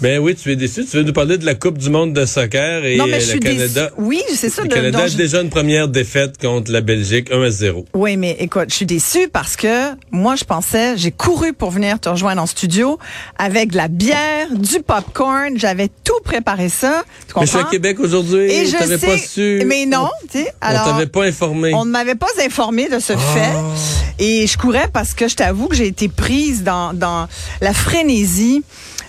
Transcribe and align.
Ben 0.00 0.18
oui, 0.18 0.34
tu 0.34 0.50
es 0.50 0.56
déçu. 0.56 0.84
Tu 0.84 0.96
veux 0.96 1.02
nous 1.04 1.12
parler 1.12 1.38
de 1.38 1.46
la 1.46 1.54
Coupe 1.54 1.78
du 1.78 1.88
monde 1.88 2.12
de 2.12 2.26
soccer 2.26 2.84
et 2.84 2.96
Non, 2.96 3.06
mais 3.06 3.20
je 3.20 3.26
le 3.26 3.30
suis 3.32 3.40
Canada. 3.40 3.90
Oui, 3.96 4.20
c'est 4.34 4.50
ça. 4.50 4.62
Le 4.62 4.68
de- 4.68 4.74
Canada 4.74 4.98
a 4.98 5.06
je- 5.06 5.16
déjà 5.16 5.40
une 5.40 5.50
première 5.50 5.86
défaite 5.88 6.36
contre 6.38 6.72
la 6.72 6.80
Belgique, 6.80 7.30
1 7.32 7.42
à 7.42 7.50
0. 7.50 7.86
Oui, 7.94 8.16
mais 8.16 8.36
écoute, 8.40 8.66
je 8.70 8.74
suis 8.74 8.86
déçue 8.86 9.28
parce 9.32 9.54
que 9.56 9.92
moi, 10.10 10.34
je 10.34 10.44
pensais, 10.44 10.96
j'ai 10.98 11.12
couru 11.12 11.52
pour 11.52 11.70
venir 11.70 12.00
te 12.00 12.08
rejoindre 12.08 12.42
en 12.42 12.46
studio 12.46 12.98
avec 13.38 13.70
de 13.70 13.76
la 13.76 13.88
bière, 13.88 14.48
du 14.52 14.80
popcorn. 14.80 15.56
J'avais 15.56 15.88
tout 16.02 16.20
préparé 16.24 16.68
ça. 16.68 17.04
Tu 17.28 17.34
Mais 17.38 17.42
je 17.42 17.46
suis 17.46 17.56
à 17.56 17.60
comprends? 17.60 17.70
Québec 17.72 18.00
aujourd'hui. 18.00 18.50
Et 18.50 18.66
je 18.66 18.72
t'avais 18.76 18.98
sais, 18.98 19.06
pas 19.06 19.18
su. 19.18 19.62
mais 19.64 19.86
non, 19.86 20.10
tu 20.30 20.38
sais. 20.40 20.52
On 20.60 20.66
Alors, 20.66 20.84
t'avait 20.86 21.06
pas 21.06 21.22
informé. 21.24 21.72
On 21.72 21.84
ne 21.84 21.90
m'avait 21.90 22.16
pas 22.16 22.26
informé 22.44 22.88
de 22.88 22.98
ce 22.98 23.12
Ah. 23.12 23.16
fait. 23.16 24.24
Et 24.24 24.46
je 24.46 24.58
courais 24.58 24.88
parce 24.92 25.14
que 25.14 25.28
je 25.28 25.36
t'avoue 25.36 25.68
que 25.68 25.76
j'ai 25.76 25.86
été 25.86 26.08
prise 26.08 26.62
dans, 26.64 26.92
dans 26.92 27.26
la 27.60 27.72
frénésie 27.72 28.62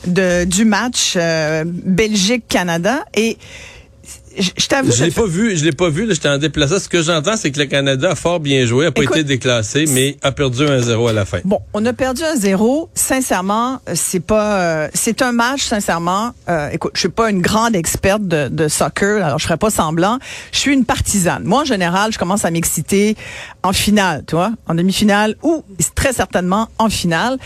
de, 0.08 0.44
du 0.45 0.66
match 0.66 1.14
euh, 1.16 1.64
Belgique-Canada. 1.66 3.05
Et 3.14 3.38
je, 4.38 4.52
je 4.57 4.67
t'avoue... 4.67 4.91
Je 4.91 5.03
l'ai 5.05 5.12
pas 5.12 5.25
vu, 5.25 5.55
je 5.57 5.63
l'ai 5.63 5.71
pas 5.71 5.89
vu, 5.89 6.07
j'étais 6.09 6.30
en 6.30 6.38
déplacement. 6.38 6.80
Ce 6.80 6.89
que 6.89 7.02
j'entends, 7.02 7.38
c'est 7.38 7.52
que 7.52 7.59
le 7.59 7.66
Canada 7.66 8.12
a 8.12 8.16
fort 8.16 8.39
bien 8.39 8.66
joué, 8.66 8.88
a 8.88 8.91
pas 8.91 9.03
Écoute, 9.03 9.17
été 9.17 9.25
déclassé, 9.25 9.85
mais 9.89 10.17
a 10.21 10.31
perdu 10.31 10.63
1-0 10.63 11.09
à 11.09 11.13
la 11.13 11.25
fin. 11.25 11.39
Bon, 11.44 11.59
on 11.73 11.85
a 11.85 11.94
perdu 11.94 12.23
un 12.23 12.35
zéro. 12.35 12.89
Sincèrement, 12.94 13.80
euh, 13.88 13.94
c'est 13.95 14.19
pas, 14.19 14.59
euh, 14.59 14.88
c'est 14.94 15.22
un 15.22 15.31
match. 15.31 15.63
Sincèrement, 15.63 16.31
euh, 16.50 16.69
écoute, 16.69 16.91
je 16.95 17.02
suis 17.02 17.09
pas 17.09 17.30
une 17.30 17.41
grande 17.41 17.75
experte 17.75 18.28
de, 18.28 18.47
de 18.47 18.67
soccer, 18.67 19.23
alors 19.23 19.39
je 19.39 19.45
ferai 19.45 19.58
pas 19.58 19.69
semblant. 19.69 20.19
Je 20.52 20.59
suis 20.59 20.73
une 20.73 20.86
partisane. 20.86 21.44
Moi, 21.44 21.61
en 21.61 21.66
général, 21.66 22.11
je 22.11 22.17
commence 22.17 22.45
à 22.45 22.52
m'exciter 22.52 23.16
en 23.63 23.73
finale, 23.73 24.23
tu 24.28 24.36
vois, 24.36 24.52
en 24.67 24.75
demi-finale 24.75 25.36
ou 25.44 25.63
très 25.95 26.13
certainement 26.13 26.69
en 26.78 26.89
finale. 26.89 27.38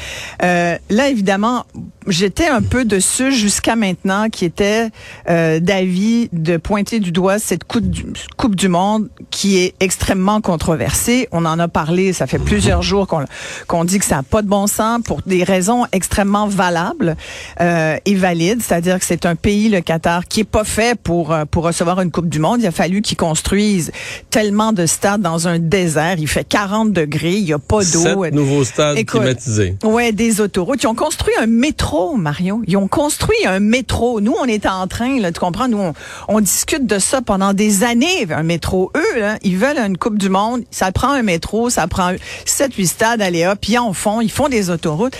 Euh, 0.44 0.78
là, 0.90 1.10
évidemment, 1.10 1.66
j'étais 2.08 2.48
un 2.48 2.62
peu 2.62 2.86
dessus 2.86 3.32
jusqu'à 3.32 3.76
maintenant, 3.76 4.30
qui 4.30 4.45
était 4.45 4.90
euh, 5.30 5.60
d'avis 5.60 6.30
de 6.34 6.58
pointer 6.80 7.02
du 7.02 7.12
doigt 7.12 7.40
cette 7.40 7.66
coupe 7.66 7.90
du, 7.90 8.06
coupe 8.38 8.56
du 8.56 8.70
monde 8.70 9.10
qui 9.32 9.58
est 9.58 9.74
extrêmement 9.82 10.40
controversée. 10.40 11.28
On 11.34 11.44
en 11.44 11.60
a 11.60 11.68
parlé, 11.68 12.14
ça 12.14 12.26
fait 12.26 12.40
plusieurs 12.40 12.84
jours 12.84 13.06
qu'on 13.06 13.26
qu'on 13.68 13.84
dit 13.84 14.00
que 14.00 14.06
ça 14.06 14.16
n'a 14.16 14.24
pas 14.24 14.42
de 14.42 14.48
bon 14.48 14.66
sens 14.66 15.02
pour 15.04 15.22
des 15.26 15.44
raisons 15.44 15.86
extrêmement 15.92 16.48
valables 16.48 17.18
euh, 17.60 17.98
et 18.06 18.16
valides. 18.16 18.62
C'est-à-dire 18.62 18.98
que 18.98 19.04
c'est 19.04 19.26
un 19.26 19.36
pays, 19.36 19.68
le 19.68 19.82
Qatar, 19.82 20.26
qui 20.26 20.40
est 20.40 20.46
pas 20.46 20.64
fait 20.64 20.98
pour 20.98 21.34
euh, 21.34 21.44
pour 21.44 21.66
recevoir 21.66 22.00
une 22.00 22.12
coupe 22.12 22.30
du 22.30 22.40
monde. 22.40 22.62
Il 22.62 22.68
a 22.68 22.72
fallu 22.72 23.02
qu'ils 23.02 23.18
construisent 23.18 23.92
tellement 24.30 24.72
de 24.72 24.86
stades 24.86 25.22
dans 25.22 25.50
un 25.50 25.60
désert. 25.60 26.16
Il 26.18 26.30
fait 26.30 26.48
40 26.48 26.94
degrés, 26.94 27.34
il 27.34 27.44
y 27.44 27.52
a 27.52 27.60
pas 27.60 27.84
d'eau. 27.84 28.26
nouveaux 28.32 28.64
stades 28.64 28.98
Écoute, 28.98 29.20
climatisés. 29.20 29.76
Ouais, 29.84 30.14
des 30.14 30.40
autoroutes. 30.40 30.82
Ils 30.82 30.88
ont 30.88 30.96
construit 30.96 31.34
un 31.42 31.48
métro, 31.48 32.16
Mario. 32.16 32.62
Ils 32.68 32.78
ont 32.78 32.88
construit 32.88 33.46
un 33.46 33.60
métro. 33.60 34.22
Nous, 34.22 34.34
on 34.40 34.46
est 34.46 34.66
en 34.66 34.88
train, 34.88 35.20
là, 35.20 35.34
tu 35.34 35.42
comprends? 35.42 35.68
Nous, 35.68 35.78
on, 35.78 35.94
on 36.30 36.40
discute 36.40 36.69
de 36.78 37.00
ça 37.00 37.22
pendant 37.22 37.53
des 37.53 37.84
années, 37.84 38.28
un 38.30 38.44
métro. 38.44 38.92
Eux, 38.95 39.20
là, 39.20 39.38
ils 39.44 39.58
veulent 39.58 39.78
une 39.78 39.98
Coupe 39.98 40.17
du 40.17 40.30
Monde. 40.30 40.64
Ça 40.72 40.92
prend 40.92 41.11
un 41.11 41.23
métro, 41.23 41.70
ça 41.70 41.88
prend 41.88 42.14
7-8 42.45 42.86
stades, 42.88 43.22
allez 43.22 43.48
hop, 43.48 43.58
ils 43.67 43.80
en 43.80 43.94
font, 43.94 44.22
ils 44.22 44.31
font 44.31 44.50
des 44.50 44.70
autoroutes. 44.70 45.16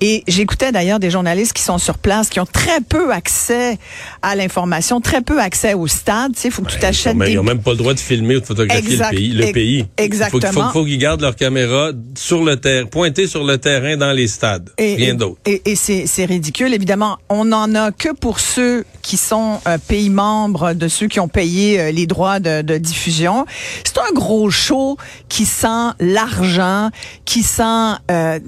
Et 0.00 0.24
j'écoutais 0.26 0.72
d'ailleurs 0.72 0.98
des 1.00 1.10
journalistes 1.10 1.52
qui 1.52 1.62
sont 1.62 1.78
sur 1.78 1.98
place, 1.98 2.28
qui 2.28 2.40
ont 2.40 2.46
très 2.46 2.80
peu 2.80 3.12
accès 3.12 3.78
à 4.22 4.34
l'information, 4.36 5.00
très 5.00 5.20
peu 5.20 5.40
accès 5.40 5.74
au 5.74 5.86
stade. 5.86 6.32
Tu 6.34 6.40
sais, 6.40 6.50
faut 6.50 6.62
que 6.62 6.70
tu 6.70 6.78
t'achètes 6.78 7.18
des 7.18 7.32
ils 7.32 7.36
n'ont 7.36 7.42
même 7.42 7.60
pas 7.62 7.72
le 7.72 7.76
droit 7.76 7.94
de 7.94 8.00
filmer 8.00 8.36
ou 8.36 8.40
de 8.40 8.46
photographier 8.46 8.92
Exact. 8.92 9.12
le 9.12 9.16
pays. 9.16 9.32
Le 9.32 9.52
pays. 9.52 9.86
exactement. 9.96 10.40
Il 10.42 10.52
faut, 10.52 10.62
faut, 10.62 10.70
faut 10.70 10.84
qu'ils 10.84 10.98
gardent 10.98 11.20
leur 11.20 11.36
caméra 11.36 11.90
sur 12.16 12.44
le 12.44 12.56
terrain, 12.56 12.86
pointée 12.86 13.26
sur 13.26 13.44
le 13.44 13.58
terrain 13.58 13.96
dans 13.96 14.12
les 14.12 14.28
stades. 14.28 14.70
Et, 14.78 14.94
Rien 14.96 15.14
d'autre. 15.14 15.38
Et, 15.44 15.62
et 15.66 15.76
c'est 15.76 16.06
c'est 16.06 16.24
ridicule. 16.24 16.72
Évidemment, 16.72 17.18
on 17.28 17.44
n'en 17.44 17.74
a 17.74 17.92
que 17.92 18.12
pour 18.14 18.40
ceux 18.40 18.84
qui 19.04 19.18
sont 19.18 19.60
euh, 19.68 19.76
pays 19.76 20.08
membres 20.08 20.72
de 20.72 20.88
ceux 20.88 21.08
qui 21.08 21.20
ont 21.20 21.28
payé 21.28 21.78
euh, 21.78 21.90
les 21.92 22.06
droits 22.06 22.40
de, 22.40 22.62
de 22.62 22.78
diffusion. 22.78 23.44
C'est 23.84 23.98
un 23.98 24.12
gros 24.14 24.50
show 24.50 24.96
qui 25.28 25.44
sent 25.44 25.90
l'argent, 26.00 26.88
qui 27.26 27.42
sent... 27.42 27.92
euh, 28.10 28.38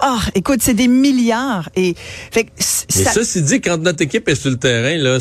ah, 0.00 0.18
écoute, 0.34 0.58
c'est 0.60 0.74
des 0.74 0.88
milliards. 0.88 1.68
Et 1.76 1.94
fait 2.32 2.48
Mais 2.58 3.04
ça- 3.04 3.12
ceci 3.12 3.42
dit, 3.42 3.60
quand 3.60 3.78
notre 3.78 4.02
équipe 4.02 4.28
est 4.28 4.34
sur 4.34 4.50
le 4.50 4.56
terrain, 4.56 4.96
là, 4.98 5.18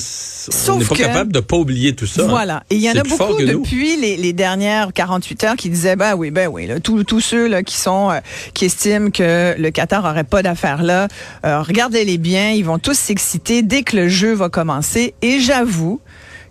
on 0.69 0.75
n'est 0.77 0.85
pas 0.85 0.95
que- 0.95 1.01
capable 1.01 1.31
de 1.31 1.39
pas 1.41 1.57
oublier 1.57 1.93
tout 1.93 2.07
ça. 2.07 2.23
hein. 2.23 2.27
Voilà. 2.27 2.63
Et 2.71 2.75
il 2.75 2.81
y 2.81 2.89
en 2.89 2.95
a 2.95 3.03
beaucoup 3.03 3.35
depuis 3.53 3.97
les, 3.97 4.17
les 4.17 4.33
dernières 4.33 4.93
48 4.93 5.43
heures 5.43 5.55
qui 5.57 5.69
disaient, 5.69 5.95
ben 5.95 6.15
oui, 6.15 6.31
ben 6.31 6.47
oui, 6.47 6.65
là, 6.65 6.79
tous, 6.79 7.03
tous 7.03 7.19
ceux 7.21 7.47
là, 7.47 7.61
qui 7.61 7.77
sont, 7.77 8.09
euh, 8.09 8.19
qui 8.55 8.65
estiment 8.65 9.11
que 9.11 9.53
le 9.59 9.69
Qatar 9.69 10.03
aurait 10.05 10.23
pas 10.23 10.41
d'affaires 10.41 10.81
là, 10.81 11.07
euh, 11.45 11.61
regardez-les 11.61 12.17
bien, 12.17 12.49
ils 12.49 12.65
vont 12.65 12.79
tous 12.79 12.97
s'exciter 12.97 13.61
dès 13.61 13.83
que 13.83 13.95
le 13.95 14.09
jeu 14.09 14.33
va 14.33 14.49
commencer. 14.49 14.70
Et 15.21 15.39
j'avoue 15.39 15.99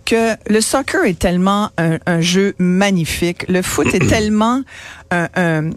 que 0.04 0.34
le 0.48 0.60
soccer 0.60 1.04
est 1.04 1.18
tellement 1.18 1.70
un, 1.78 1.98
un 2.06 2.20
jeu 2.20 2.54
magnifique. 2.58 3.46
Le 3.48 3.62
foot 3.62 3.86
est 3.94 4.06
tellement 4.08 4.62
un, 5.10 5.28
un- 5.36 5.70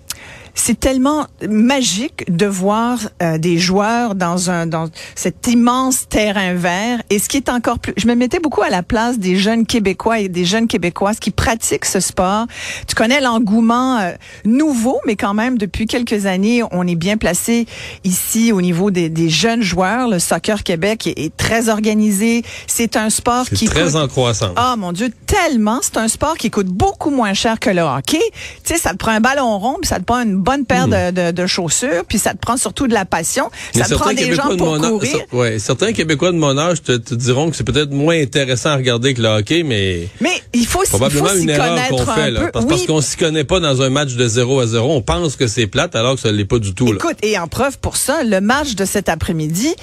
c'est 0.56 0.80
tellement 0.80 1.26
magique 1.50 2.26
de 2.32 2.46
voir 2.46 3.00
euh, 3.22 3.38
des 3.38 3.58
joueurs 3.58 4.16
dans 4.16 4.50
un 4.50 4.68
dans 4.68 4.88
cet 5.16 5.48
immense 5.48 6.08
terrain 6.08 6.54
vert 6.54 7.02
et 7.10 7.20
ce 7.20 7.28
qui 7.30 7.38
est 7.38 7.50
encore 7.50 7.80
plus 7.80 7.94
je 7.98 8.08
me 8.08 8.16
mettais 8.16 8.40
beaucoup 8.40 8.62
à 8.62 8.70
la 8.70 8.84
place 8.84 9.18
des 9.20 9.36
jeunes 9.36 9.66
québécois 9.66 10.20
et 10.20 10.30
des 10.30 10.46
jeunes 10.46 10.68
québécoises 10.68 11.20
qui 11.20 11.32
pratiquent 11.32 11.86
ce 11.86 12.00
sport 12.00 12.46
tu 12.88 12.96
connais 12.96 13.22
l'engouement 13.22 13.98
euh, 14.00 14.12
nouveau 14.46 15.00
mais 15.06 15.16
quand 15.16 15.34
même 15.34 15.58
depuis 15.58 15.86
quelques 15.88 16.26
années 16.26 16.62
on 16.72 16.86
est 16.88 16.96
bien 16.96 17.18
placé 17.18 17.66
ici 18.04 18.52
au 18.52 18.62
niveau 18.62 18.92
des, 18.92 19.10
des 19.10 19.30
jeunes 19.30 19.62
joueurs 19.62 20.08
le 20.08 20.20
soccer 20.20 20.64
Québec 20.64 21.08
est, 21.08 21.18
est 21.20 21.36
très 21.36 21.70
organisé 21.70 22.44
c'est 22.68 22.96
un 22.96 23.10
sport 23.10 23.46
qui 23.50 23.66
très 23.66 23.84
coûte- 23.86 23.96
en 23.96 24.08
croissance. 24.08 24.54
ah 24.56 24.76
mon 24.78 24.92
Dieu, 24.92 25.12
tellement. 25.26 25.80
C'est 25.82 25.98
un 25.98 26.08
sport 26.08 26.36
qui 26.38 26.50
coûte 26.52 26.68
beaucoup 26.68 27.10
moins 27.10 27.34
cher 27.34 27.60
que 27.60 27.70
le 27.70 27.82
hockey. 27.82 28.20
Tu 28.64 28.74
sais, 28.74 28.78
ça 28.78 28.92
te 28.92 28.98
prend 28.98 29.12
un 29.12 29.20
ballon 29.20 29.58
rond, 29.60 29.78
puis 29.82 29.88
ça 29.88 30.00
te 30.00 30.04
prend 30.04 30.22
une 30.22 30.38
bonne 30.44 30.66
paire 30.66 30.88
de, 30.88 31.12
de, 31.12 31.32
de 31.32 31.46
chaussures, 31.48 32.04
puis 32.08 32.20
ça 32.20 32.34
te 32.34 32.38
prend 32.38 32.58
surtout 32.58 32.88
de 32.88 32.94
la 32.94 33.06
passion. 33.06 33.50
Mais 33.76 33.82
Ça 33.82 33.88
te 33.90 33.96
prend 33.96 34.10
certains 34.10 34.22
des 34.28 34.36
gens 34.36 34.44
Québécois 34.50 34.54
de 34.54 34.58
pour 34.60 34.68
mon 34.68 34.84
âge- 34.84 34.90
courir. 34.92 35.18
ouais, 35.32 35.60
certains 35.60 35.94
Québécois 35.94 36.32
de 36.32 36.38
mon 36.38 36.58
âge 36.58 36.82
te, 36.84 36.92
te 36.92 37.16
diront 37.16 37.50
que 37.50 37.56
c'est 37.56 37.64
peut-être 37.64 37.92
moins 37.92 38.20
intéressant 38.22 38.70
à 38.70 38.76
regarder 38.76 39.14
que 39.16 39.22
le 39.22 39.30
hockey, 39.30 39.64
mais 39.64 40.08
Mais 40.22 40.30
il 40.54 40.66
faut, 40.68 40.84
il 40.84 40.88
faut 40.90 40.98
probablement 40.98 41.34
une 41.34 41.50
erreur 41.50 41.88
qu'on 41.90 42.06
fait 42.06 42.30
là, 42.32 42.50
parce, 42.54 42.66
oui, 42.66 42.70
parce 42.70 42.86
qu'on 42.86 43.02
s'y 43.02 43.18
connaît 43.18 43.44
pas 43.46 43.60
dans 43.60 43.82
un 43.82 43.90
match 43.90 44.14
de 44.14 44.28
0 44.28 44.60
à 44.60 44.68
0, 44.68 44.94
on 44.96 45.02
pense 45.02 45.36
que 45.36 45.48
c'est 45.48 45.68
plate 45.68 45.96
alors 45.96 46.16
que 46.16 46.22
ça 46.22 46.32
l'est 46.32 46.46
pas 46.46 46.60
du 46.60 46.74
tout 46.76 46.92
là. 46.92 46.98
Écoute, 46.98 47.18
et 47.24 47.40
en 47.40 47.48
preuve 47.48 47.80
pour 47.80 47.98
ça, 47.98 48.24
le 48.24 48.42
match 48.42 48.76
de 48.76 48.86
cet 48.86 49.10
après-midi, 49.10 49.74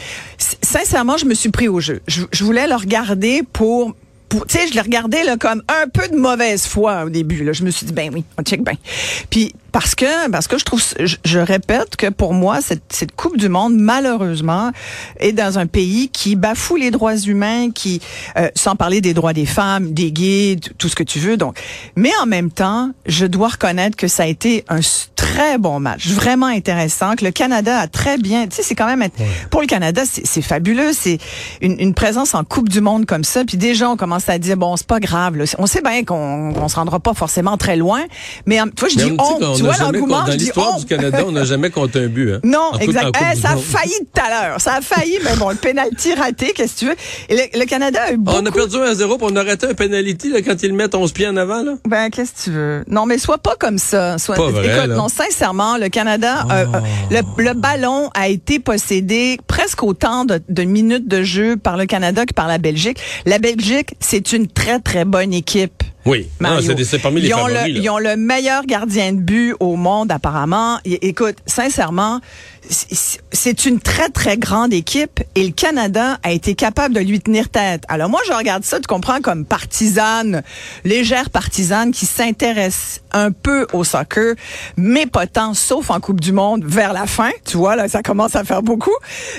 sincèrement, 0.63 1.17
je 1.17 1.25
me 1.25 1.35
suis 1.35 1.51
pris 1.51 1.69
au 1.69 1.81
jeu. 1.81 2.01
Je, 2.07 2.23
je 2.31 2.45
voulais 2.45 2.67
le 2.67 2.75
regarder 2.75 3.43
pour 3.53 3.95
tu 4.31 4.39
sais, 4.49 4.69
je 4.69 4.75
l'ai 4.75 4.81
regardé 4.81 5.23
là, 5.25 5.37
comme 5.37 5.63
un 5.69 5.89
peu 5.89 6.09
de 6.09 6.17
mauvaise 6.17 6.67
foi 6.67 7.05
au 7.05 7.11
début. 7.11 7.45
Là. 7.45 7.53
Je 7.53 7.65
me 7.65 7.71
suis 7.71 7.87
dit, 7.87 7.93
ben 7.93 8.11
oui, 8.13 8.25
on 8.39 8.43
check 8.43 8.63
ben. 8.63 8.77
Puis 9.29 9.53
parce 9.73 9.95
que 9.95 10.31
parce 10.31 10.49
que 10.49 10.59
je 10.59 10.65
trouve, 10.65 10.83
je, 10.99 11.17
je 11.25 11.39
répète 11.39 11.97
que 11.97 12.09
pour 12.09 12.35
moi, 12.35 12.61
cette, 12.61 12.83
cette 12.91 13.15
Coupe 13.15 13.37
du 13.37 13.49
Monde, 13.49 13.77
malheureusement, 13.77 14.73
est 15.19 15.33
dans 15.33 15.59
un 15.59 15.67
pays 15.67 16.09
qui 16.09 16.37
bafoue 16.37 16.77
les 16.77 16.91
droits 16.91 17.17
humains, 17.17 17.71
qui, 17.71 18.01
euh, 18.37 18.49
sans 18.55 18.77
parler 18.77 19.01
des 19.01 19.15
droits 19.15 19.33
des 19.33 19.47
femmes, 19.47 19.93
des 19.93 20.13
gays, 20.13 20.57
tout 20.79 20.89
ce 20.89 20.95
que 20.95 21.05
tu 21.05 21.19
veux. 21.19 21.37
Donc, 21.37 21.59
mais 21.97 22.13
en 22.23 22.27
même 22.27 22.51
temps, 22.51 22.91
je 23.07 23.27
dois 23.27 23.49
reconnaître 23.49 23.97
que 23.97 24.09
ça 24.09 24.25
a 24.25 24.27
été 24.27 24.65
un 24.69 24.81
très 25.35 25.59
bon 25.59 25.81
match, 25.81 26.09
vraiment 26.09 26.47
intéressant, 26.47 27.15
que 27.17 27.25
le 27.25 27.31
Canada 27.31 27.79
a 27.79 27.87
très 27.87 28.19
bien, 28.19 28.47
tu 28.47 28.57
sais, 28.57 28.63
c'est 28.63 28.75
quand 28.75 28.87
même, 28.87 29.09
pour 29.51 29.61
le 29.61 29.67
Canada, 29.67 30.03
c'est 30.07 30.43
fabuleux, 30.43 30.91
c'est 30.93 31.19
une, 31.61 31.77
une 31.81 31.95
présence 31.95 32.35
en 32.35 32.45
Coupe 32.45 32.69
du 32.69 32.81
Monde 32.81 33.07
comme 33.07 33.25
ça, 33.25 33.45
puis 33.45 33.57
déjà, 33.57 33.89
on 33.91 33.97
commence 33.97 34.29
à 34.29 34.39
dire, 34.39 34.57
bon, 34.57 34.77
c'est 34.77 34.87
pas 34.87 35.01
grave, 35.01 35.37
là. 35.37 35.45
on 35.59 35.67
sait 35.67 35.83
bien 35.83 36.05
qu'on 36.05 36.53
on 36.55 36.69
se 36.69 36.77
rendra 36.77 37.01
pas 37.01 37.15
forcément 37.15 37.57
très 37.57 37.77
loin, 37.77 38.03
mais, 38.47 38.59
tu 38.77 38.81
vois, 38.81 38.89
je 38.89 38.97
Mais 38.97 39.05
dis 39.05 39.17
on- 39.19 39.45
on, 39.45 39.55
tu 39.55 39.63
vois 39.63 39.77
l'engouement, 39.79 40.25
Dans 40.25 40.33
l'histoire 40.33 40.79
du 40.79 40.87
Canada, 40.87 41.25
on 41.27 41.33
n'a 41.33 41.45
jamais 41.45 41.71
compté 41.71 42.01
un 42.05 42.09
but. 42.09 42.33
Hein? 42.35 42.41
Non, 42.45 42.73
exact. 42.81 43.13
du 43.35 43.41
ça 43.41 43.51
a 43.51 43.57
failli 43.57 43.95
tout 44.15 44.21
à 44.23 44.29
l'heure. 44.49 44.61
Ça 44.61 44.75
a 44.75 44.81
failli, 44.81 45.19
mais 45.25 45.37
bon, 45.37 45.51
le 45.51 45.57
pénalty 45.57 46.15
raté, 46.15 46.53
qu'est-ce 46.55 46.75
que 46.75 46.79
tu 46.81 46.87
veux? 46.87 46.97
Et 47.29 47.37
le, 47.37 47.59
le 47.61 47.65
Canada 47.67 48.01
a 48.09 48.13
eu 48.13 48.17
beaucoup... 48.17 48.39
On 48.39 48.47
a 48.47 48.51
perdu 48.51 48.77
1 48.77 48.95
0 48.95 49.17
puis 49.19 49.27
on 49.31 49.37
a 49.37 49.43
raté 49.43 49.67
un 49.69 49.75
penalty 49.75 50.31
là, 50.31 50.43
quand 50.43 50.63
ils 50.63 50.73
mettent 50.75 50.95
11 50.95 51.13
pieds 51.13 51.29
en 51.29 51.37
avant. 51.37 51.63
Là. 51.63 51.73
Ben, 51.87 52.11
qu'est-ce 52.11 52.33
que 52.33 52.41
tu 52.45 52.51
veux? 52.51 52.85
Non, 52.89 53.07
mais 53.07 53.19
sois 53.19 53.39
pas 53.39 53.55
comme 53.59 53.79
ça. 53.79 54.19
Sois, 54.19 54.37
Pas 54.37 54.49
vrai, 54.49 54.67
écoute, 54.77 54.89
là. 54.89 54.95
non, 54.97 55.09
sincèrement, 55.25 55.77
le 55.77 55.89
Canada, 55.89 56.47
euh, 56.51 56.67
euh, 56.75 56.81
le, 57.11 57.43
le 57.43 57.55
ballon 57.55 58.11
a 58.15 58.29
été 58.29 58.59
possédé 58.59 59.39
presque 59.61 59.83
autant 59.83 60.25
de, 60.25 60.41
de 60.49 60.63
minutes 60.63 61.07
de 61.07 61.23
jeu 61.23 61.55
par 61.59 61.77
le 61.77 61.85
Canada 61.85 62.25
que 62.25 62.33
par 62.33 62.49
la 62.49 62.57
Belgique. 62.57 62.99
La 63.27 63.39
Belgique, 63.39 63.95
c'est 64.01 64.33
une 64.33 64.49
très, 64.49 64.81
très 64.81 65.05
bonne 65.05 65.35
équipe. 65.35 65.83
Oui, 66.07 66.31
c'est 66.89 66.99
parmi 66.99 67.21
les 67.21 67.29
ils 67.29 67.35
ont, 67.35 67.45
favoris, 67.45 67.55
le, 67.69 67.73
là. 67.75 67.79
ils 67.83 67.91
ont 67.91 67.99
le 67.99 68.17
meilleur 68.17 68.65
gardien 68.65 69.13
de 69.13 69.19
but 69.21 69.55
au 69.61 69.77
monde, 69.77 70.11
apparemment. 70.11 70.79
Et- 70.87 71.09
écoute, 71.09 71.37
sincèrement, 71.45 72.21
c'est- 72.71 73.21
c'est 73.33 73.67
une 73.67 73.81
très, 73.81 74.09
très 74.09 74.39
grande 74.39 74.73
équipe 74.73 75.21
et 75.35 75.45
le 75.45 75.53
Canada 75.53 76.19
a 76.23 76.33
été 76.33 76.55
capable 76.55 76.95
de 76.95 77.01
lui 77.01 77.21
tenir 77.21 77.51
tête. 77.51 77.83
Alors 77.89 78.09
moi, 78.09 78.21
je 78.27 78.33
regarde 78.33 78.65
ça, 78.65 78.79
tu 78.81 78.87
comprends, 78.87 79.21
comme 79.21 79.45
partisane, 79.45 80.43
légère 80.87 81.29
partisane 81.29 81.93
qui 81.93 82.07
s'intéresse 82.07 83.03
un 83.13 83.31
peu 83.31 83.67
au 83.75 83.85
soccer, 83.85 84.37
mais 84.79 85.05
pas 85.05 85.27
tant, 85.27 85.53
sauf 85.53 85.91
en 85.91 86.01
Coupe 86.01 86.21
du 86.21 86.33
Monde, 86.33 86.65
vers 86.65 86.95
la 86.95 87.05
fin. 87.07 87.31
Tu 87.45 87.59
vois, 87.59 87.77
là, 87.77 87.89
ça 87.89 88.03
commence 88.03 88.37
à 88.37 88.45
faire 88.45 88.63
beaucoup 88.63 88.95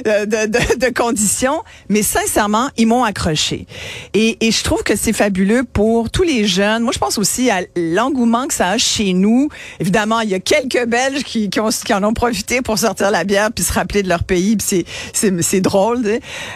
euh, 0.05 0.20
de, 0.25 0.45
de- 0.47 0.79
de 0.79 0.93
conditions. 0.93 1.61
Mais 1.89 2.01
sincèrement, 2.03 2.69
ils 2.77 2.87
m'ont 2.87 3.03
accroché. 3.03 3.65
Et, 4.13 4.37
et 4.45 4.51
je 4.51 4.63
trouve 4.63 4.83
que 4.83 4.95
c'est 4.95 5.13
fabuleux 5.13 5.63
pour 5.63 6.09
tous 6.09 6.23
les 6.23 6.45
jeunes. 6.47 6.83
Moi, 6.83 6.91
je 6.93 6.99
pense 6.99 7.17
aussi 7.17 7.49
à 7.49 7.61
l'engouement 7.75 8.47
que 8.47 8.53
ça 8.53 8.69
a 8.69 8.77
chez 8.77 9.13
nous. 9.13 9.49
Évidemment, 9.79 10.19
il 10.21 10.29
y 10.29 10.33
a 10.35 10.39
quelques 10.39 10.85
Belges 10.87 11.23
qui, 11.23 11.49
qui, 11.49 11.59
ont- 11.59 11.69
qui 11.69 11.93
en 11.93 12.03
ont 12.03 12.13
profité 12.13 12.61
pour 12.61 12.77
sortir 12.77 13.11
la 13.11 13.23
bière 13.23 13.49
puis 13.53 13.63
se 13.63 13.73
rappeler 13.73 14.03
de 14.03 14.09
leur 14.09 14.23
pays. 14.23 14.57
C'est, 14.61 15.61
drôle. 15.61 16.01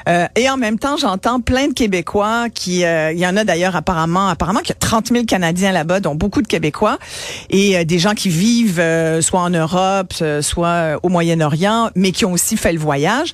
Euh, 0.07 0.25
et 0.35 0.49
en 0.49 0.57
même 0.57 0.79
temps, 0.79 0.97
j'entends 0.97 1.39
plein 1.39 1.67
de 1.67 1.73
Québécois 1.73 2.47
qui... 2.53 2.83
euh, 2.85 3.11
il 3.11 3.19
y 3.19 3.27
en 3.27 3.37
a 3.37 3.43
d'ailleurs 3.43 3.75
apparemment, 3.75 4.27
apparemment 4.27 4.59
qu'il 4.59 4.69
y 4.69 4.73
a 4.73 4.79
30 4.79 5.09
000 5.09 5.25
Canadiens 5.25 5.71
là-bas, 5.71 5.99
dont 5.99 6.15
beaucoup 6.15 6.41
de 6.41 6.47
Québécois. 6.47 6.97
Et 7.49 7.77
euh, 7.77 7.83
des 7.83 7.99
gens 7.99 8.13
qui 8.13 8.29
vivent 8.29 8.79
euh, 8.79 9.21
soit 9.21 9.39
en 9.41 9.49
Europe, 9.49 10.13
euh, 10.21 10.41
soit 10.41 10.99
au 11.03 11.09
Moyen-Orient, 11.09 11.89
mais 11.95 12.11
qui 12.11 12.25
ont 12.25 12.31
aussi 12.33 12.57
fait 12.57 12.73
le 12.73 12.79
voyage. 12.79 13.31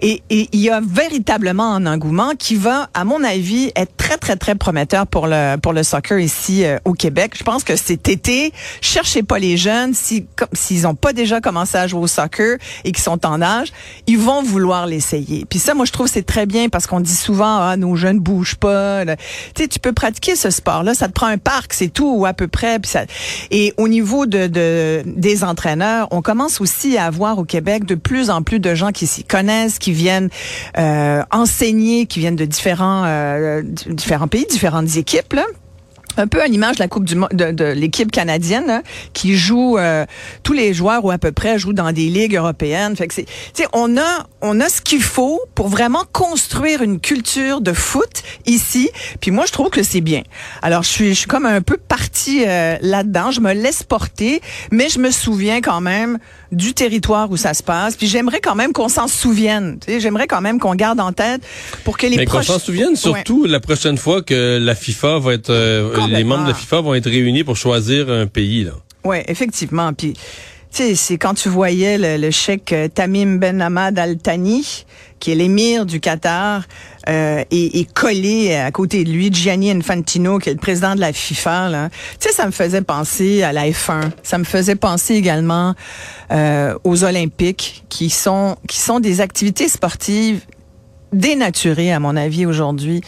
Et, 0.00 0.22
il 0.30 0.60
y 0.60 0.70
a 0.70 0.80
véritablement 0.80 1.74
un 1.74 1.86
engouement 1.86 2.32
qui 2.38 2.56
va, 2.56 2.88
à 2.94 3.04
mon 3.04 3.22
avis, 3.24 3.72
être 3.76 3.96
très, 3.96 4.16
très, 4.16 4.36
très 4.36 4.54
prometteur 4.54 5.06
pour 5.06 5.26
le, 5.26 5.56
pour 5.56 5.72
le 5.72 5.82
soccer 5.82 6.18
ici 6.18 6.64
euh, 6.64 6.78
au 6.84 6.92
Québec. 6.92 7.32
Je 7.36 7.44
pense 7.44 7.64
que 7.64 7.76
cet 7.76 8.08
été, 8.08 8.52
cherchez 8.80 9.22
pas 9.22 9.38
les 9.38 9.56
jeunes. 9.56 9.94
Si, 9.94 10.26
s'ils 10.52 10.82
n'ont 10.82 10.94
pas 10.94 11.12
déjà 11.12 11.40
commencé 11.40 11.76
à 11.76 11.86
jouer 11.86 12.00
au 12.00 12.06
soccer 12.06 12.58
et 12.84 12.92
qui 12.92 13.00
sont 13.00 13.24
en 13.26 13.40
âge, 13.42 13.68
ils 14.06 14.18
vont 14.18 14.42
vouloir 14.42 14.86
l'essayer. 14.86 15.44
Puis 15.48 15.58
ça, 15.58 15.74
moi, 15.74 15.84
je 15.84 15.92
trouve 15.92 16.06
c'est 16.06 16.22
très 16.22 16.46
bien 16.46 16.68
parce 16.68 16.86
qu'on 16.86 17.00
dit 17.00 17.14
souvent, 17.14 17.58
ah, 17.58 17.76
nos 17.76 17.96
jeunes 17.96 18.18
bougent 18.18 18.56
pas. 18.56 19.04
Tu 19.06 19.14
sais, 19.56 19.68
tu 19.68 19.78
peux 19.78 19.92
pratiquer 19.92 20.36
ce 20.36 20.50
sport-là. 20.50 20.94
Ça 20.94 21.08
te 21.08 21.12
prend 21.12 21.26
un 21.26 21.38
parc, 21.38 21.72
c'est 21.72 21.88
tout, 21.88 22.14
ou 22.16 22.26
à 22.26 22.32
peu 22.32 22.48
près. 22.48 22.78
Puis 22.78 22.90
ça... 22.90 23.04
Et 23.50 23.72
au 23.76 23.88
niveau 23.88 24.26
de, 24.26 24.46
de, 24.46 25.02
des 25.06 25.44
entraîneurs, 25.44 26.08
on 26.10 26.22
commence 26.22 26.60
aussi 26.60 26.96
à 26.96 27.06
avoir 27.06 27.38
au 27.38 27.44
Québec 27.44 27.84
de 27.84 27.94
plus 27.94 28.30
en 28.30 28.42
plus 28.42 28.60
de 28.60 28.74
gens 28.74 28.92
qui 28.92 29.06
s'y 29.06 29.24
connaissent, 29.24 29.53
qui 29.78 29.92
viennent 29.92 30.30
euh, 30.78 31.22
enseigner, 31.30 32.06
qui 32.06 32.20
viennent 32.20 32.36
de 32.36 32.44
différents, 32.44 33.04
euh, 33.04 33.62
différents 33.62 34.28
pays, 34.28 34.46
différentes 34.48 34.96
équipes. 34.96 35.32
Là. 35.32 35.44
Un 36.16 36.28
peu 36.28 36.40
à 36.40 36.46
l'image 36.46 36.76
de 36.76 36.82
la 36.82 36.88
coupe 36.88 37.04
du 37.04 37.16
de, 37.32 37.50
de 37.50 37.64
l'équipe 37.64 38.12
canadienne 38.12 38.70
hein, 38.70 38.82
qui 39.14 39.36
joue 39.36 39.78
euh, 39.78 40.06
tous 40.44 40.52
les 40.52 40.72
joueurs 40.72 41.04
ou 41.04 41.10
à 41.10 41.18
peu 41.18 41.32
près 41.32 41.58
jouent 41.58 41.72
dans 41.72 41.90
des 41.90 42.08
ligues 42.08 42.36
européennes. 42.36 42.94
Fait 42.94 43.08
que 43.08 43.14
c'est 43.14 43.26
on 43.72 43.96
a 43.96 44.26
on 44.40 44.60
a 44.60 44.68
ce 44.68 44.80
qu'il 44.80 45.02
faut 45.02 45.40
pour 45.56 45.68
vraiment 45.68 46.04
construire 46.12 46.82
une 46.82 47.00
culture 47.00 47.60
de 47.60 47.72
foot 47.72 48.22
ici. 48.46 48.90
Puis 49.20 49.32
moi 49.32 49.44
je 49.46 49.52
trouve 49.52 49.70
que 49.70 49.82
c'est 49.82 50.00
bien. 50.00 50.22
Alors 50.62 50.84
je 50.84 50.88
suis 50.88 51.08
je 51.08 51.20
suis 51.20 51.26
comme 51.26 51.46
un 51.46 51.62
peu 51.62 51.76
partie 51.76 52.44
euh, 52.46 52.76
là-dedans. 52.80 53.32
Je 53.32 53.40
me 53.40 53.52
laisse 53.52 53.82
porter 53.82 54.40
mais 54.70 54.88
je 54.88 55.00
me 55.00 55.10
souviens 55.10 55.60
quand 55.60 55.80
même 55.80 56.18
du 56.54 56.74
territoire 56.74 57.30
où 57.30 57.36
ça 57.36 57.54
se 57.54 57.62
passe 57.62 57.96
puis 57.96 58.06
j'aimerais 58.06 58.40
quand 58.40 58.54
même 58.54 58.72
qu'on 58.72 58.88
s'en 58.88 59.08
souvienne 59.08 59.78
j'aimerais 59.86 60.26
quand 60.26 60.40
même 60.40 60.58
qu'on 60.58 60.74
garde 60.74 61.00
en 61.00 61.12
tête 61.12 61.42
pour 61.84 61.98
que 61.98 62.06
les 62.06 62.16
Mais 62.16 62.24
qu'on 62.24 62.32
proches 62.32 62.46
s'en 62.46 62.58
souvienne 62.58 62.90
Ouais. 62.90 62.96
surtout 62.96 63.44
la 63.44 63.60
prochaine 63.60 63.98
fois 63.98 64.22
que 64.22 64.58
la 64.60 64.74
FIFA 64.74 65.18
va 65.18 65.34
être, 65.34 65.50
euh, 65.50 66.06
les 66.08 66.24
membres 66.24 66.44
de 66.44 66.48
la 66.48 66.54
FIFA 66.54 66.80
vont 66.80 66.94
être 66.94 67.08
réunis 67.08 67.44
pour 67.44 67.56
choisir 67.56 68.10
un 68.10 68.26
pays. 68.26 68.64
Là. 68.64 68.72
Oui, 69.04 69.18
effectivement. 69.26 69.92
Puis, 69.92 70.14
c'est 70.74 71.18
quand 71.18 71.34
tu 71.34 71.48
voyais 71.48 71.98
le, 71.98 72.16
le 72.20 72.30
cheikh 72.30 72.72
euh, 72.72 72.88
Tamim 72.88 73.36
Ben 73.36 73.60
Hamad 73.62 73.98
Al 73.98 74.16
Thani, 74.18 74.84
qui 75.20 75.30
est 75.30 75.34
l'émir 75.36 75.86
du 75.86 76.00
Qatar, 76.00 76.64
euh, 77.08 77.44
et, 77.50 77.78
et 77.80 77.84
collé 77.84 78.54
à 78.54 78.70
côté 78.72 79.04
de 79.04 79.10
lui 79.10 79.32
Gianni 79.32 79.70
Infantino, 79.70 80.38
qui 80.38 80.48
est 80.50 80.54
le 80.54 80.58
président 80.58 80.94
de 80.94 81.00
la 81.00 81.12
FIFA. 81.12 81.68
Là. 81.68 81.88
Tu 82.18 82.28
sais, 82.28 82.34
ça 82.34 82.46
me 82.46 82.50
faisait 82.50 82.82
penser 82.82 83.42
à 83.42 83.52
la 83.52 83.68
F1. 83.68 84.10
Ça 84.22 84.38
me 84.38 84.44
faisait 84.44 84.74
penser 84.74 85.14
également 85.14 85.74
euh, 86.32 86.74
aux 86.82 87.04
Olympiques, 87.04 87.84
qui 87.88 88.10
sont 88.10 88.56
qui 88.66 88.80
sont 88.80 89.00
des 89.00 89.20
activités 89.20 89.68
sportives 89.68 90.40
dénaturé 91.12 91.92
à 91.92 92.00
mon 92.00 92.16
avis 92.16 92.46
aujourd'hui. 92.46 93.00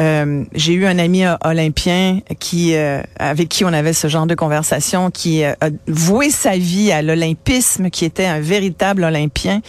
Euh, 0.00 0.44
j'ai 0.54 0.74
eu 0.74 0.86
un 0.86 0.98
ami 0.98 1.24
olympien 1.44 2.20
qui 2.38 2.74
euh, 2.74 3.02
avec 3.18 3.48
qui 3.48 3.64
on 3.64 3.72
avait 3.72 3.92
ce 3.92 4.08
genre 4.08 4.26
de 4.26 4.34
conversation 4.34 5.10
qui 5.10 5.44
euh, 5.44 5.52
a 5.60 5.68
voué 5.86 6.30
sa 6.30 6.56
vie 6.56 6.92
à 6.92 7.02
l'olympisme 7.02 7.90
qui 7.90 8.04
était 8.04 8.26
un 8.26 8.40
véritable 8.40 9.04
olympien 9.04 9.60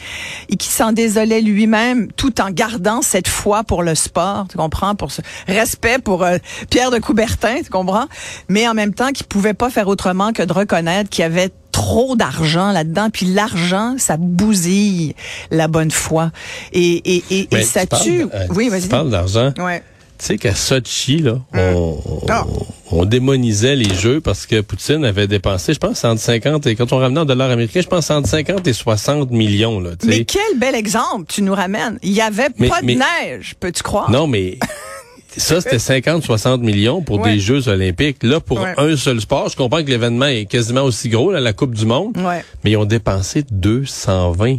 et 0.50 0.56
qui 0.56 0.68
s'en 0.68 0.92
désolait 0.92 1.42
lui-même 1.42 2.12
tout 2.14 2.42
en 2.42 2.52
gardant 2.52 3.02
cette 3.02 3.28
foi 3.28 3.64
pour 3.64 3.84
le 3.84 3.96
sport, 3.96 4.46
tu 4.50 4.58
comprends 4.58 4.96
pour 4.96 5.12
ce 5.12 5.22
respect 5.48 6.00
pour 6.00 6.24
euh, 6.24 6.38
Pierre 6.70 6.92
de 6.92 7.00
Coubertin, 7.00 7.62
tu 7.64 7.70
comprends 7.70 8.06
Mais 8.48 8.68
en 8.68 8.74
même 8.74 8.94
temps 8.94 9.12
qui 9.12 9.24
pouvait 9.24 9.54
pas 9.54 9.70
faire 9.70 9.88
autrement 9.88 10.32
que 10.32 10.44
de 10.44 10.54
reconnaître 10.54 11.10
qu'il 11.10 11.22
y 11.22 11.26
avait 11.26 11.50
trop 11.80 12.16
d'argent 12.16 12.72
là-dedans, 12.72 13.10
puis 13.12 13.26
l'argent, 13.28 13.96
ça 13.98 14.18
bousille 14.18 15.16
la 15.52 15.68
bonne 15.68 15.92
foi. 15.92 16.32
Et, 16.74 17.16
et, 17.16 17.24
et, 17.32 17.40
et 17.42 17.48
Mais 17.54 17.64
ça 17.64 17.86
tu 17.86 17.96
tue. 18.04 18.22
euh, 18.34 18.48
oui, 18.56 18.70
vas-y. 18.70 18.84
Tu 18.84 18.88
parles 18.90 19.10
d'argent. 19.10 19.54
Ouais. 19.58 19.82
Tu 20.18 20.26
sais 20.26 20.38
qu'à 20.38 20.54
Sochi, 20.54 21.20
là, 21.20 21.40
on, 21.54 21.98
Ah. 22.28 22.44
on, 22.92 23.00
on 23.00 23.06
démonisait 23.06 23.78
les 23.78 23.94
jeux 23.96 24.20
parce 24.20 24.46
que 24.46 24.60
Poutine 24.60 25.06
avait 25.06 25.28
dépensé, 25.28 25.74
je 25.74 25.80
pense, 25.80 26.04
entre 26.04 26.20
50 26.20 26.68
et, 26.68 26.76
quand 26.76 26.92
on 26.92 26.98
ramenait 26.98 27.22
en 27.22 27.26
dollars 27.26 27.50
américains, 27.52 27.80
je 27.82 27.88
pense 27.88 28.10
entre 28.12 28.28
50 28.28 28.68
et 28.68 28.74
60 28.74 29.32
millions, 29.32 29.80
là. 29.80 29.92
Mais 30.04 30.26
quel 30.26 30.60
bel 30.60 30.76
exemple 30.76 31.26
tu 31.30 31.42
nous 31.42 31.56
ramènes. 31.56 31.98
Il 32.04 32.12
y 32.12 32.20
avait 32.20 32.50
Mais- 32.58 32.68
pas 32.68 32.82
de 32.82 32.88
neige, 32.88 33.56
peux-tu 33.62 33.82
croire? 33.84 34.12
Non, 34.12 34.28
mais 34.28 34.60
ça, 35.38 35.62
c'était 35.62 35.78
50-60 35.78 36.62
millions 36.62 37.02
pour 37.02 37.20
Ouais. 37.22 37.34
des 37.34 37.40
Jeux 37.40 37.68
olympiques. 37.68 38.24
Là, 38.24 38.40
pour 38.40 38.60
Ouais. 38.60 38.74
un 38.78 38.96
seul 38.98 39.22
sport, 39.22 39.50
je 39.50 39.56
comprends 39.56 39.84
que 39.84 39.90
l'événement 39.90 40.26
est 40.26 40.46
quasiment 40.46 40.82
aussi 40.84 41.10
gros, 41.10 41.32
là, 41.32 41.40
la 41.40 41.54
Coupe 41.54 41.76
du 41.76 41.86
Monde, 41.86 42.18
Ouais, 42.18 42.44
mais 42.64 42.72
ils 42.72 42.78
ont 42.78 42.86
dépensé 42.86 43.44
220. 43.52 44.58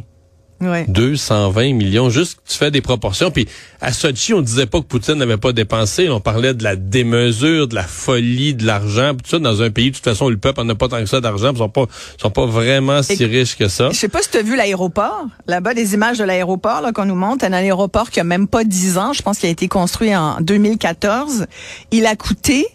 Ouais. 0.61 0.85
220 0.89 1.75
millions. 1.75 2.11
Juste, 2.11 2.39
tu 2.49 2.57
fais 2.57 2.71
des 2.71 2.81
proportions. 2.81 3.31
Puis 3.31 3.49
à 3.81 3.93
Sochi, 3.93 4.35
on 4.35 4.41
disait 4.43 4.67
pas 4.67 4.79
que 4.81 4.85
Poutine 4.87 5.15
n'avait 5.15 5.37
pas 5.37 5.53
dépensé. 5.53 6.09
On 6.09 6.21
parlait 6.21 6.55
de 6.55 6.63
la 6.65 6.77
démesure, 6.77 7.69
de 7.69 7.75
la 7.75 7.83
folie, 7.85 8.55
de 8.55 8.67
l'argent. 8.67 9.13
Tout 9.15 9.29
ça 9.31 9.39
dans 9.39 9.63
un 9.63 9.71
pays, 9.71 9.91
de 9.91 9.97
toute 9.97 10.05
façon, 10.05 10.27
où 10.27 10.31
le 10.31 10.37
peuple 10.37 10.63
n'a 10.65 10.75
pas 10.75 10.89
tant 10.89 10.99
que 11.01 11.07
ça 11.07 11.21
d'argent. 11.21 11.53
Ils 11.53 11.59
sont 11.59 11.69
pas, 11.69 11.87
sont 12.21 12.31
pas 12.31 12.47
vraiment 12.47 13.03
si 13.03 13.23
Et- 13.23 13.27
riches 13.27 13.57
que 13.57 13.69
ça. 13.69 13.91
Je 13.91 13.97
sais 13.97 14.09
pas 14.09 14.23
si 14.23 14.31
tu 14.31 14.39
as 14.39 14.43
vu 14.43 14.57
l'aéroport. 14.57 15.27
Là-bas, 15.47 15.75
des 15.75 15.95
images 15.95 16.19
de 16.19 16.25
l'aéroport 16.25 16.81
là 16.83 16.93
qu'on 16.93 17.05
nous 17.07 17.15
montre. 17.15 17.45
Un 17.45 17.53
aéroport 17.53 18.11
qui 18.11 18.21
a 18.21 18.25
même 18.25 18.47
pas 18.49 18.65
10 18.65 18.99
ans. 18.99 19.13
Je 19.13 19.23
pense 19.23 19.39
qu'il 19.39 19.49
a 19.49 19.53
été 19.53 19.69
construit 19.69 20.15
en 20.15 20.41
2014. 20.41 21.47
Il 21.91 22.07
a 22.07 22.17
coûté 22.17 22.67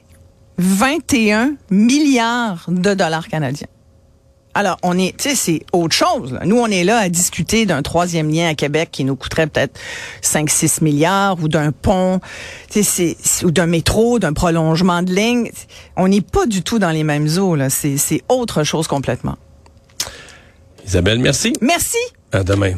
21 0.57 1.55
milliards 1.69 2.65
de 2.69 2.93
dollars 2.93 3.27
canadiens. 3.27 3.67
Alors, 4.57 4.77
on 4.83 4.97
est, 4.97 5.15
tu 5.17 5.29
sais, 5.29 5.35
c'est 5.35 5.65
autre 5.74 5.93
chose. 5.93 6.31
là. 6.31 6.39
Nous, 6.45 6.57
on 6.57 6.67
est 6.67 6.85
là 6.85 6.97
à 7.00 7.09
discuter 7.09 7.65
d'un 7.65 7.81
troisième 7.81 8.29
lien 8.31 8.47
à 8.47 8.55
Québec 8.55 8.88
qui 8.91 9.03
nous 9.03 9.17
coûterait 9.17 9.47
peut-être 9.47 9.77
5-6 10.21 10.81
milliards 10.81 11.38
ou 11.43 11.50
d'un 11.50 11.74
pont, 11.74 12.21
tu 12.71 12.81
sais, 12.81 12.83
c'est- 12.83 13.17
c'est- 13.21 13.45
ou 13.45 13.51
d'un 13.51 13.65
métro, 13.67 14.17
d'un 14.17 14.31
prolongement 14.31 15.03
de 15.03 15.13
ligne. 15.13 15.51
On 15.97 16.07
n'est 16.07 16.21
pas 16.21 16.45
du 16.45 16.63
tout 16.63 16.79
dans 16.79 16.91
les 16.91 17.03
mêmes 17.03 17.27
eaux. 17.38 17.55
là. 17.55 17.69
C'est 17.69 17.97
c'est 17.97 18.21
autre 18.29 18.63
chose 18.63 18.88
complètement. 18.88 19.35
Isabelle, 20.88 21.19
merci. 21.19 21.51
Merci. 21.62 21.97
À 22.31 22.43
demain. 22.43 22.75